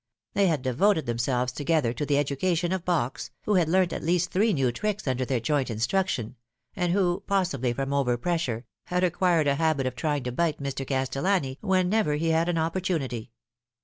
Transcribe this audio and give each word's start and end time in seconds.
They 0.33 0.47
had 0.47 0.63
devoted 0.63 1.05
themselves 1.05 1.51
together 1.51 1.93
to 1.93 2.07
the 2.07 2.17
education 2.17 2.71
of 2.71 2.83
Box, 2.83 3.29
who 3.43 3.53
had 3.53 3.69
learnt 3.69 3.93
at 3.93 4.01
least 4.01 4.31
three 4.31 4.51
new 4.51 4.71
tricks 4.71 5.07
under 5.07 5.25
their 5.25 5.39
joint 5.39 5.69
instruction, 5.69 6.37
and 6.75 6.91
who, 6.91 7.21
possibly 7.27 7.71
from 7.71 7.93
over 7.93 8.17
pressure, 8.17 8.65
had 8.85 9.03
acquired 9.03 9.45
a 9.45 9.53
habit 9.61 9.85
of 9.85 9.95
trying 9.95 10.23
to 10.23 10.31
bite 10.31 10.59
Mr. 10.59 10.87
Castellani 10.87 11.59
whenever 11.61 12.15
he 12.15 12.29
had 12.29 12.49
an 12.49 12.57
opportunity. 12.57 13.29